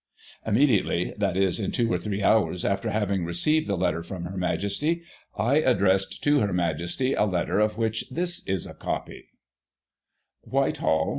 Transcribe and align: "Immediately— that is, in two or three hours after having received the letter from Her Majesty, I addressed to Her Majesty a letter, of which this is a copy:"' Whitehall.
"Immediately— 0.47 1.13
that 1.19 1.37
is, 1.37 1.59
in 1.59 1.69
two 1.71 1.93
or 1.93 1.99
three 1.99 2.23
hours 2.23 2.65
after 2.65 2.89
having 2.89 3.23
received 3.23 3.67
the 3.67 3.77
letter 3.77 4.01
from 4.01 4.25
Her 4.25 4.35
Majesty, 4.35 5.03
I 5.37 5.57
addressed 5.57 6.23
to 6.23 6.39
Her 6.39 6.51
Majesty 6.51 7.13
a 7.13 7.25
letter, 7.25 7.59
of 7.59 7.77
which 7.77 8.05
this 8.09 8.43
is 8.47 8.65
a 8.65 8.73
copy:"' 8.73 9.27
Whitehall. 10.51 11.09